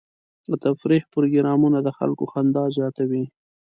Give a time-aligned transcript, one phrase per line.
[0.49, 3.23] د تفریح پروګرامونه د خلکو خندا زیاتوي.